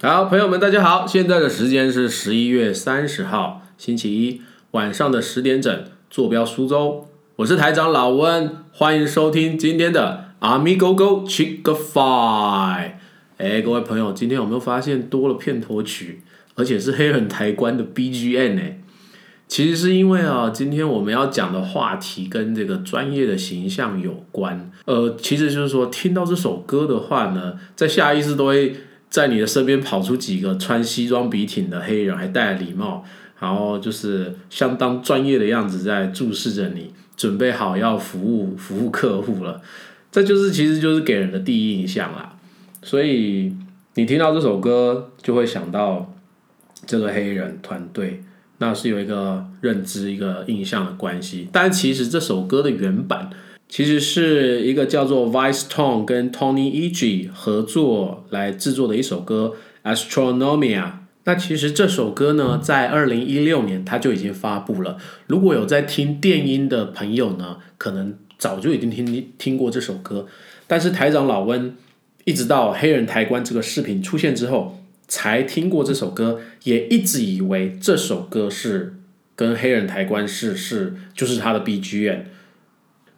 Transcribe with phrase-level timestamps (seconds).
[0.00, 12.92] 好，朋友们，大家好，现在的时间是十一月三十号星期一晚上的十点整，坐标苏州，我是台长老温，欢迎收听今天的 Amigo Go Chickify。
[13.38, 16.22] 哎，各位朋友，今天有没有发现多了片头曲，
[16.54, 18.62] 而且是黑人台官的 BGM 呢？
[19.48, 24.70] 其实是因为啊，今天我们要讲的话题跟这个专业的形象有关。
[24.84, 28.76] 呃，其实就是说，听到这首歌的话呢，在下意识都会。
[29.10, 33.04] 在你的身边跑出几个穿西装笔挺的黑人，还戴了礼帽，
[33.40, 39.62] 然后就是相当专业的样子，在注视着你，准备好要服务服务客户了。
[40.12, 42.36] 这就是其实就是给人的第一印象啦。
[42.82, 43.54] 所以
[43.94, 46.14] 你听到这首歌，就会想到
[46.86, 48.22] 这个黑人团队，
[48.58, 51.48] 那是有一个认知、一个印象的关系。
[51.50, 53.30] 但其实这首歌的原版。
[53.68, 59.54] 其实是一个叫做 Vice Tone 跟 Tony e g 合作来制作的一首歌
[59.94, 60.82] 《Astronomia》。
[61.24, 64.96] 那其实这首歌呢，在二零一六年它就已经发布了。
[65.26, 70.26] 如果有在听电音的朋友呢，可能早就已经听听过这首歌。
[70.66, 71.76] 但是台长老温
[72.24, 78.94] 一直到黑人抬棺这个视频出现之后，才听过这首歌，也一直以为这首歌是
[79.36, 82.20] 跟黑人抬棺是是就是他的 BGM。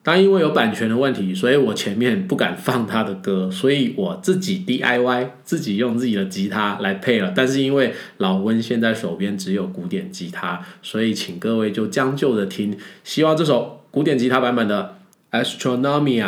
[0.03, 7.33] 但因为有版权的问题，所以我前面不敢放他的歌，所以我自己 DIY，自己用自己的吉他来配了。
[7.37, 12.78] 但是因为老温现在手边只有古典吉他，所以请各位就将就着听。
[13.05, 14.97] 希望这首古典吉他版本的
[15.43, 16.25] 《Astronomia》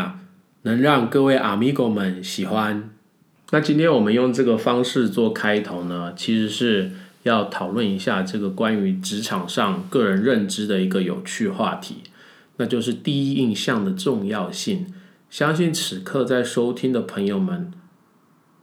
[0.62, 2.91] 能让各位 Amigo 们喜欢。
[3.53, 6.91] 那今天我们用这个方式做开头呢，其实是
[7.22, 11.97] 要讨论一下这个关于职场上个人认知的一个有趣话题。
[12.57, 14.87] 那就是第一印象的重要性。
[15.31, 17.73] 相信此刻在收听的朋友们，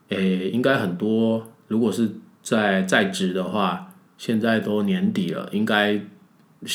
[0.09, 1.47] 诶，应该很多。
[1.67, 2.11] 如果是
[2.43, 5.99] 在在职的话，现在都年底了，应该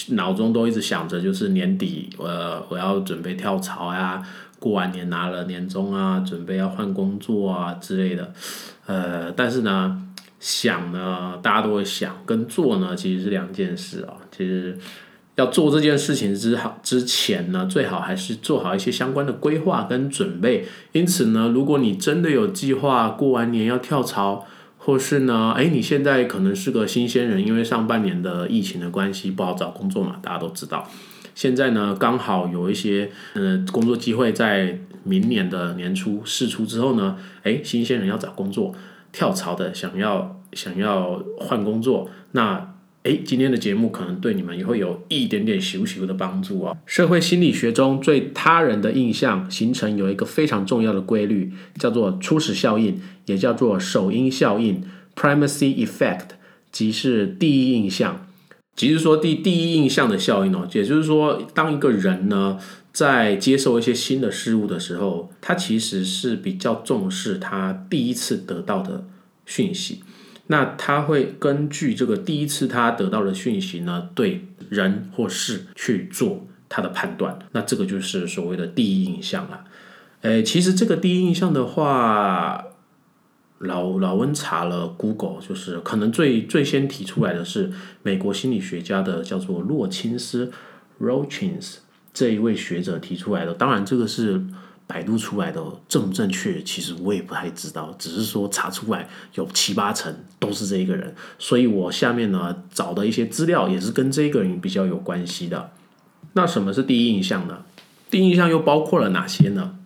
[0.09, 4.21] 脑中都一直想着，就是年底，呃，我要准备跳槽呀，
[4.59, 8.33] 过完年拿了年终啊，准备要换工作啊之类的。
[8.87, 10.03] 呃，但是呢，
[10.41, 14.15] 想呢，大家都会想，跟做呢，其实是两件事啊。
[14.33, 14.77] 其实。
[15.37, 20.65] 要做这件事情之好之前呢，最好还是做好一些相关的规划跟准备。
[20.93, 24.47] 因此呢，如果你真的有计划过完年要跳槽，
[24.79, 30.89] 或是呢，哎，你现在可能是个新鲜人，因为上半年的疫情的关系不好找工作嘛，大家都知道。
[31.35, 38.73] 现在呢，刚好有一些呃工作机会在明年的年初试出之后呢，哎，新鲜人要找工作，
[39.11, 42.74] 跳槽的想要想要换工作，那。
[43.05, 46.75] 哎，今天的节目可能对你们也会有一点点小小的帮助哦。
[46.87, 54.83] 社会心理学中对他人的印象形成有一个非常重要的规律，叫做初始效应，也叫做首因效应
[55.15, 56.29] （primacy effect），
[56.73, 58.27] 即是第一印象。
[58.75, 62.59] 即是说第第一印象的效应哦，也就是说，当一个人呢
[62.91, 69.05] 在接受一些新的事物的时候，他其实是比较重视他第一次得到的
[69.45, 70.01] 讯息。
[70.49, 77.39] 那他会根据这个第一次他得到的讯息呢，对人或事去做他的判断。
[77.53, 79.65] 那这个就是所谓的第一印象了。
[80.21, 82.65] 诶，其实这个第一印象的话，
[83.59, 90.53] 老老温查了 Google，就是可能最最先提出来的是美国心理学家的叫做洛钦斯
[91.01, 91.77] （Rochins）
[92.13, 93.55] 这一位学者提出来的。
[93.55, 94.43] 当然，这个是。
[94.87, 105.71] 百度出来的正不正确，其实我也不太知道，只是说查出来有七八成都是这一个人，所以我下面呢找的一些资料也是跟这个人比较有关系的。
[106.35, 107.65] 那什么是第一印象呢？
[108.11, 109.77] 第一印象又包括了哪些呢？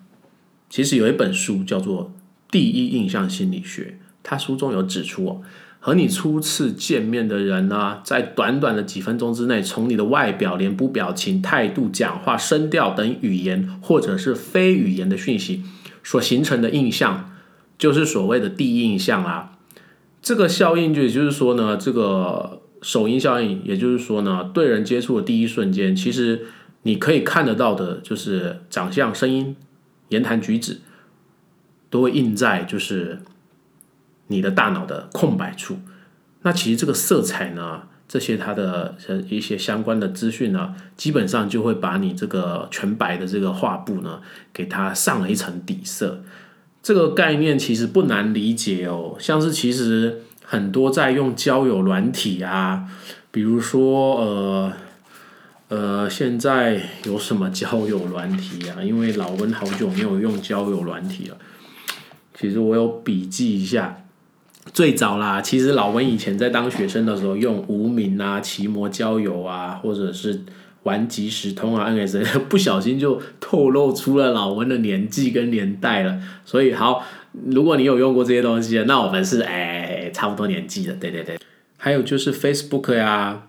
[0.69, 2.07] 其实有一本书叫做
[2.51, 5.43] 《第一印象心理学》，它书中有指出哦。
[5.89, 15.63] 和你初次见面的人呢，在短短的几分钟之内，从你的外表、脸部表情、态度、讲话、声调等语言，或者是非语言的讯息
[16.05, 17.31] 所形成的印象，
[17.79, 19.57] 就是所谓的第一印象啦。
[20.21, 26.49] 这个效应就也就是说呢，这个首因效应，也就是说呢，对人接触的第一瞬间，其实
[26.83, 29.57] 你可以看得到的，就是长相、声音、
[30.11, 30.83] 言谈举止，
[31.89, 33.21] 都会印在就是。
[34.29, 35.79] 你的大脑的空白处，
[36.43, 38.95] 那其实这个色彩呢，这些它的
[39.29, 44.21] 一些相关的资讯呢，基本上就会把你这个全白的这个画布呢，
[44.53, 46.23] 给它上了一层底色。
[46.83, 52.87] 这个概念其实不难理解哦，像是其实很多在用交友软体啊，
[53.31, 54.73] 比如说呃
[55.69, 58.83] 呃，现在有什么交友软体啊？
[58.83, 61.37] 因为老温好久没有用交友软体了，
[62.35, 64.05] 其实我有笔记一下。
[64.73, 70.43] 最早啦，其实老文以前在当学生的时候，用无名啊、奇摩交友啊，或者是
[70.85, 76.21] 玩即时通啊、NS， 不小心就透露出了老文的年纪跟年代了。
[76.45, 77.05] 所以好，
[77.47, 81.39] 如果你有用过这些东西，那我们是哎差不多年纪的，对对对。
[81.77, 83.47] 还有就是 Facebook 呀，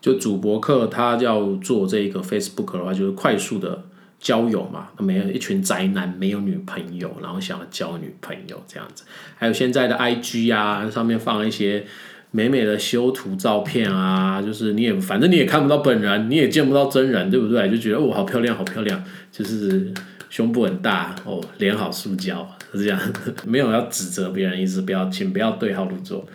[0.00, 3.84] 就主博客他要做这个 Facebook 的话，就是快速的
[4.20, 9.02] 交友嘛，没有一群宅男没有女朋友，然后想要交女朋友这样子。
[9.36, 11.84] 还有现在的 IG 啊，上面放一些
[12.30, 17.70] 美美的修图照片啊，就是你也反正你也看不到本人，你也见不到真人，对不对？
[17.70, 19.02] 就觉得哦好漂亮，好漂亮，
[19.32, 19.90] 就是
[20.28, 23.00] 胸部很大哦，脸好塑胶，是这样，
[23.46, 26.26] 没有要指责别人意思，不要请不要对号入座。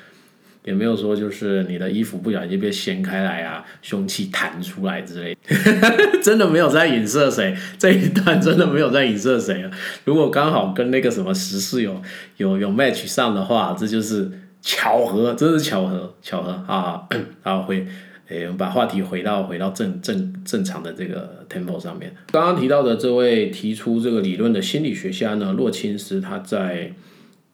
[0.66, 5.38] 也没有说就是你的衣服不小心被掀开来啊，凶器弹出来之类，
[6.24, 9.72] 真的没有在影射谁，这一段真的没有在影射谁啊。
[10.06, 12.02] 如果刚好跟那个什么时事有
[12.38, 17.08] 有有 match 上的话，这就是巧合，真是巧合，巧合啊！
[17.44, 17.86] 好，回，
[18.30, 22.12] 诶，我们把话题回到回到正正正常的这个 temple 上面。
[22.32, 26.94] 刚刚提到的这位提出这个理论的心理学家呢，洛钦斯，他在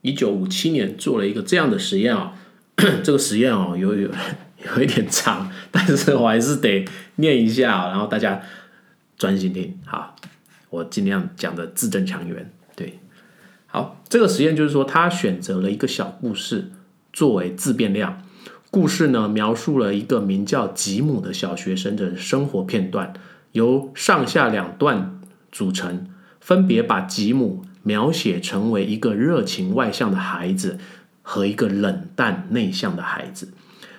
[0.01, 2.35] 一九五七年做了一个这样的实验啊。
[3.03, 4.09] 这个实验哦，有有
[4.75, 6.85] 有一点长，但是我还是得
[7.17, 8.41] 念一下，然后大家
[9.17, 9.77] 专心听。
[9.85, 10.15] 好，
[10.69, 12.51] 我尽量讲的字正腔圆。
[12.75, 12.99] 对，
[13.67, 16.71] 好，这个实验就是说，他选择了一个小故事
[17.13, 18.23] 作为自变量。
[18.71, 23.13] 故事呢，描述了一个名叫吉姆的小学生的生活片段，
[23.51, 25.19] 由上下两段
[25.51, 26.07] 组成，
[26.39, 30.79] 分别把吉姆描写成为一个热情外向的孩子。
[31.21, 33.53] 和一个冷淡内向的孩子，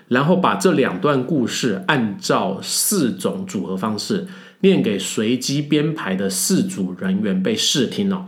[0.09, 4.27] 然后把这两段故事按照四种组合方式
[4.61, 8.27] 念给随机编排的四组人员被试听哦。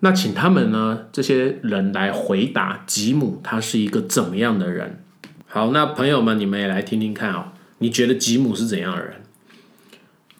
[0.00, 5.04] 那请他们呢这些人来回答吉姆他是一个怎么样的人？
[5.46, 9.16] 好，那朋友们你们也来听听看哦，你觉得吉姆是怎样的人？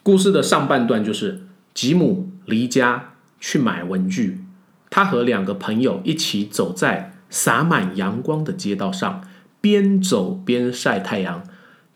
[0.02, 1.42] 故事的上半段就是
[1.72, 4.40] 吉姆离家去买文具，
[4.90, 7.10] 他和两个朋友一起走在。
[7.32, 9.22] 洒满阳光的街道上，
[9.62, 11.42] 边走边晒太阳。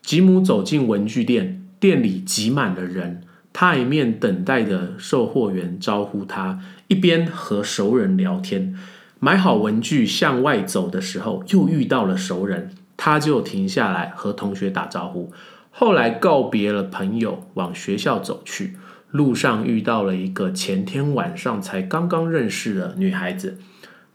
[0.01, 3.21] 吉姆走进文具店，店里挤满了人。
[3.53, 8.75] 他一面等待着售货员招呼他，一边和熟人聊天。
[9.19, 15.31] 买好文具向外走的时候，又遇到了熟人，他就停下来和同学打招呼。
[15.69, 18.75] 后来告别了朋友，往学校走去。
[19.11, 23.59] 路上遇到了一个前天晚上才刚刚认识的女孩子。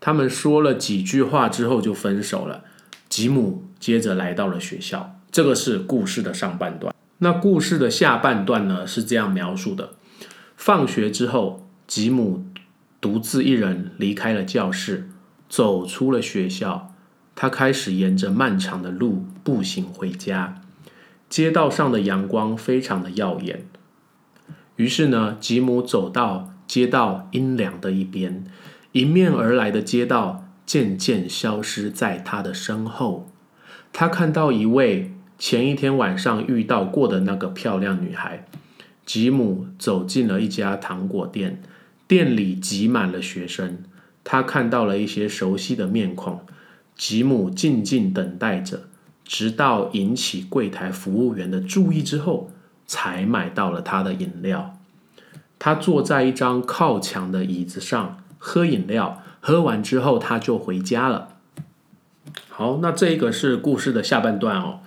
[0.05, 2.65] 他们说了几句话之后就分手了。
[3.09, 6.93] 吉姆接着来到了学校，这个是故事的上半段。
[7.19, 8.85] 那故事的下半段呢？
[8.85, 9.91] 是这样描述的：
[10.57, 12.45] 放学之后，吉姆
[13.01, 15.09] 独自一人离开了教室，
[15.49, 16.93] 走出了学校。
[17.37, 20.61] 他开始沿着漫长的路步行回家。
[21.31, 23.67] 街道上的阳光非常的耀眼。
[24.75, 28.45] 于是呢，吉姆走到街道阴凉的一边。
[28.93, 33.31] 迎面而来的街道渐渐消失在他的身后。
[33.93, 38.47] 他看到一位前一天晚上遇到过的那个漂亮女孩。
[39.05, 41.61] 吉姆走进了一家糖果店，
[42.07, 43.79] 店里挤满了学生。
[44.23, 46.41] 他看到了一些熟悉的面孔。
[46.95, 48.83] 吉姆静静等待着，
[49.25, 52.51] 直到引起柜台服务员的注意之后，
[52.87, 54.79] 才买到了他的饮料。
[55.59, 58.22] 他坐在一张靠墙的椅子上。
[58.45, 61.29] 喝饮料，喝完之后他就回家了。
[62.49, 64.81] 好，那这一个是故事的下半段哦。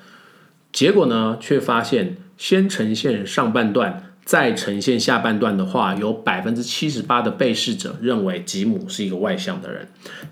[0.73, 9.87] 结果呢，却发现先呈现上半段，再呈现下半段的话，有百分之七十八的被试者认为吉姆是一个外向的人。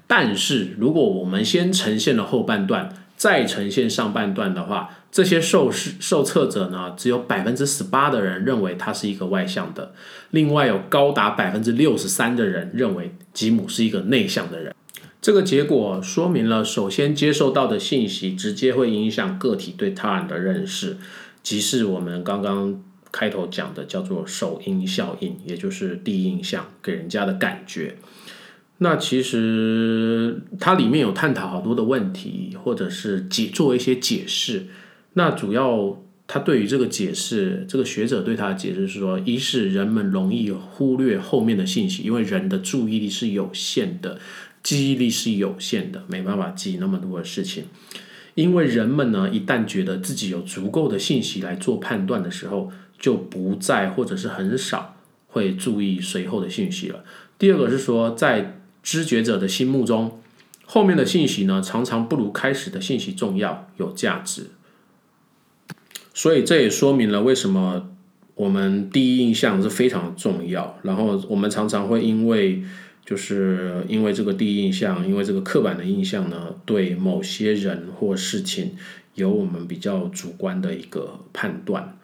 [0.06, 9.94] 但是如果我们先呈现了后半段，再呈现上半段的话，这些受试受测者呢，只有百分之十八的人认为他是一个外向的，
[10.32, 14.76] 另外有高达百分之六十三的人认为吉姆是一个内向的人。
[15.22, 20.98] 这个结果说明了，首先接受到的信息直接会影响个体对他人的认识，
[21.42, 27.96] 即是我们刚刚开头讲的叫做首因效应，也就是第一印象给人家的感觉。
[28.84, 34.68] 那其实它里面有探讨好多的问题，或者是解做一些解释。
[35.14, 44.20] 那主要，他对于这个解释，这个学者对他的解释是说：一是人们容易忽略后面的信息，因为人的注意力是有限的，
[44.62, 47.64] 记忆力是有限的，没办法记那么多的事情。
[48.36, 54.98] 因为人们呢，一旦觉得自己有足够的信息来做判断的时候，就不再或者是很少
[55.28, 57.06] 会注意随后的信息了。
[57.38, 60.20] 第二个是说，在知觉者的心目中，
[60.66, 64.48] 后面的信息呢，常常不如开始的信息重要、有价值。
[66.14, 67.90] 所以这也说明了为什么
[68.36, 70.78] 我们第一印象是非常重要。
[70.84, 72.62] 然后我们常常会因为
[73.06, 78.76] 就是因为这个第一印象，因为这个刻板的印象呢，对某些人或事情
[79.16, 81.98] 有我们比较主观的一个判断。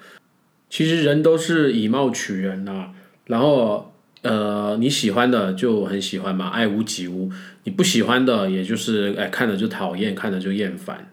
[0.70, 2.92] 其实人都是以貌取人呐，
[3.26, 7.30] 然后呃你喜欢的就很喜欢嘛，爱屋及乌；
[7.64, 11.10] 你不喜欢的，也就是哎看着就讨厌，看着就厌烦。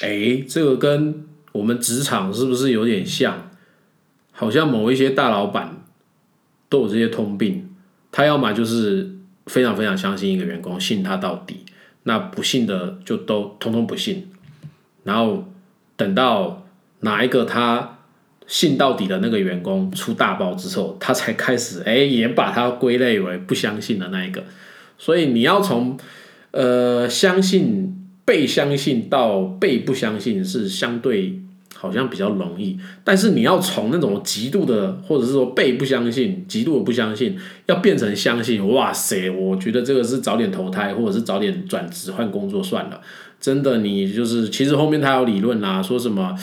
[0.00, 3.50] 哎，这个跟我们职场是不是有点像？
[4.32, 5.82] 好像某一些大老板
[6.68, 7.68] 都有这些通病，
[8.12, 11.64] 他要么就是非常非常相信一个员工，信他到底；
[12.04, 14.30] 那不信的就都通通不信。
[15.02, 15.52] 然后
[15.96, 16.66] 等到
[17.00, 17.97] 哪一个他
[18.48, 24.42] 信到底的那个员工出大包之后，他才开始 哎也把他归类为不相信的那一个。
[24.98, 25.96] 所以你要从
[26.50, 27.94] 呃相信。
[28.28, 31.40] 被相信到被不相信是相对
[31.74, 39.30] 好像比较容易，但是你要从那种极度的，或者是说被不相信、极度的不相信，要变成相信，哇塞！
[39.30, 43.00] 我觉得这个是早点投胎，或者是早点转职换工作算了。
[43.40, 46.36] 真的，你就是其实后面他有理论啦，说什么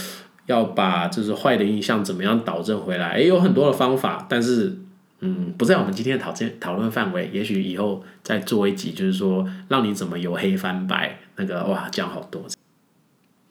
[0.46, 4.78] 要把就是坏的印象怎么样导正回来，诶，有很多的方法，但是。
[5.22, 12.46] 嗯，不在我们今天的讨论讨论范围，也许以后再做一集，就是说让你怎么由黑翻白，那个哇讲好多。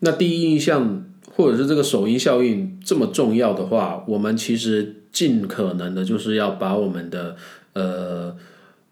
[0.00, 1.02] 那第一印象
[1.34, 7.34] 或者是这个首因效应这么重要的话，我们其实尽可能的就是要把我们的
[7.72, 8.36] 呃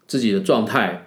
[0.07, 1.05] 自己的状态，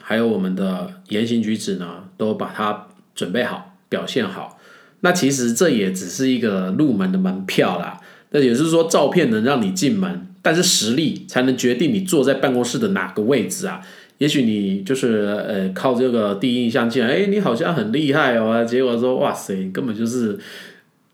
[0.00, 4.59] 还有我们的言行举止呢，都把它准备好，表现好。
[5.00, 7.98] 那其实这也只是一个入门的门票啦。
[8.30, 10.26] 那也是说，照片能让你进门。
[10.42, 13.82] 但是实力才能决定你坐在办公室的哪个位置啊？
[14.16, 20.38] 也许你就是呃靠这个第一印象进来，哎，你好像很厉害哦，结果说哇塞，你根本就是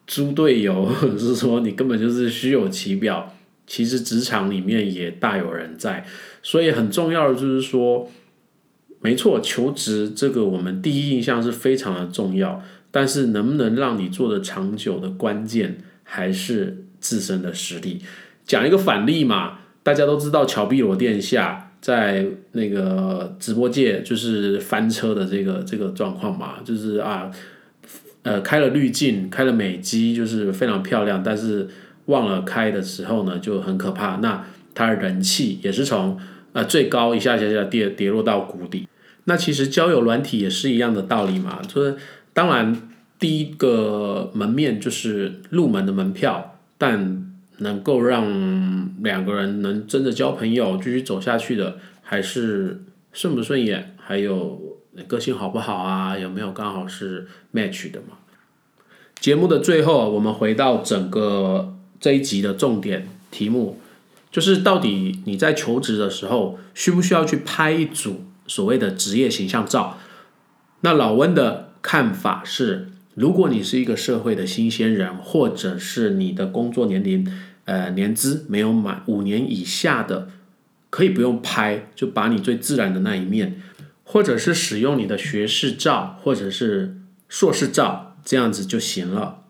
[0.06, 3.34] 猪队友，或者是说你根本就是虚有其表。
[3.66, 6.06] 其实职场里面也大有人在，
[6.40, 8.08] 所以很重要的就是说，
[9.00, 12.62] 没错，求职这个我们第一印象是非常的重要，
[12.96, 18.00] 但是能不能让你做的长久的关键还是自身的实力。
[18.46, 27.30] 讲一个反例嘛，大家都知道乔碧罗殿下在那个直播界就是翻车的这个这个状况嘛，就是啊，
[28.22, 31.68] 呃，开了滤镜，开了美肌，就是非常漂亮，但是
[32.06, 34.16] 忘了开的时候呢，就很可怕。
[34.22, 34.42] 那
[34.74, 36.18] 他人气也是从
[36.54, 38.88] 呃最高一下下下跌跌落到谷底。
[39.28, 41.96] 那其实交友软体也是一样的道理嘛，就是
[42.36, 54.78] 当然第一个门面就是入门的门票，但能够让两个人能真的交朋友、继续走下去的，还是顺不顺眼，还有
[55.08, 56.18] 个性好不好啊？
[56.18, 58.18] 有没有刚好是 match 的嘛？
[59.18, 63.80] 节目的最后，我们回到整个这一集的重点题目，
[64.30, 69.96] 就是到底你在求职的时候，需不需要去拍一组所谓的职业形象照？
[70.82, 72.88] 那老温的看法是。
[73.14, 77.24] 如果你是一个社会的新鲜人，或者是你的工作年龄，
[77.64, 80.28] 呃，年资没有满五年以下的，
[80.90, 83.62] 可以不用拍，就把你最自然的那一面，
[84.02, 86.96] 或者是使用你的学士照或者是
[87.28, 89.44] 硕士照，这样子就行了。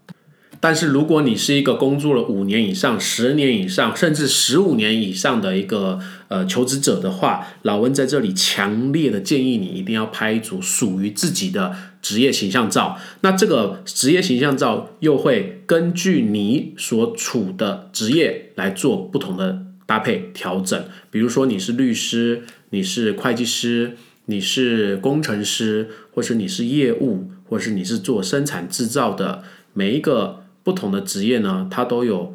[0.59, 11.77] 但是如果你是一个工作了五年以上、十年以上，甚至十五年以上的一个呃求职者的话，老温在这里强烈的建议你一定要拍一组属于自己的
[12.07, 12.97] 职业形象照。
[13.23, 20.85] 那这个职业形象照又会根据你所处的职业来做不同的搭配调整。
[21.11, 23.97] 比如说你是律师，你是会计师，
[24.27, 30.45] 你是工程师，或是你是业务，或是你是做生产制造的，每一个。
[30.67, 32.35] 不同的职业呢，它都有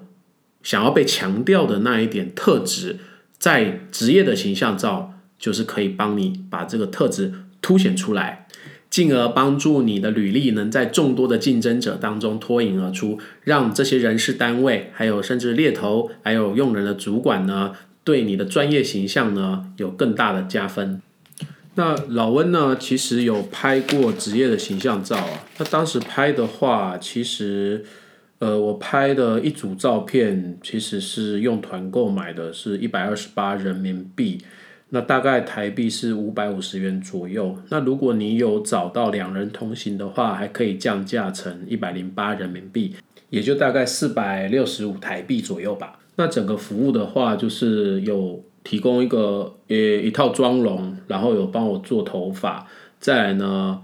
[0.63, 2.98] 想要被强调的那一点特质，
[3.38, 8.48] 在职业的形象照就是可以帮你把这个特质凸显出来，
[8.91, 17.71] 进而帮助你的履历能在众多的竞争者当中脱颖而出，让这些人事单位，还有甚至猎头，还有用人的主管呢，
[18.03, 21.01] 对你的专业形象呢有更大的加分。
[21.74, 27.83] 那老温呢，其实有拍过职业的形象照啊，那当时拍的话，其实。
[28.41, 34.39] 呃，我拍的一组照片其实是用团购买的，是一百二十八人民币，
[34.93, 37.57] 那大概台币是五百五十元左右。
[37.69, 42.93] 那如果你有找到两人同行的话，还可以降价成一百零八人民币，
[43.29, 45.98] 也就大概四百六十五台币左右吧。
[46.17, 52.67] 那整个服务的话，就是有提供一个呃一套妆容，然后有帮我做头发。
[53.00, 53.81] 再来呢，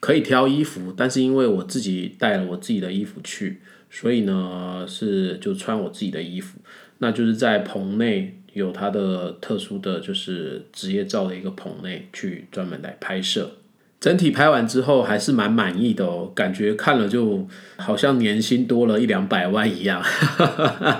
[0.00, 6.58] 可以挑衣服，但是因为我自己带了我自己的衣服去，所以呢是就穿我自己的衣服，
[6.98, 13.52] 那就是在棚内有它的特殊的就是职业照的一个棚内去专门来拍摄。
[14.00, 20.02] 整体拍完之后还是蛮满意的哦，感觉看了就好像年薪多了一两百万一样。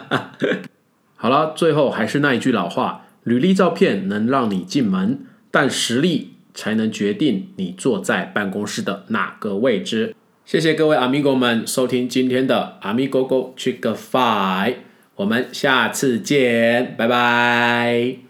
[1.17, 10.15] 好了，最后还是那一句老话：履历照片能让你进门，但实力才能决定你坐在办公室的哪个位置。
[10.45, 14.75] 谢谢各位 Amigo 们收听今天的 Amigo Go Chick Five，
[15.21, 18.30] 我们下次见，拜拜。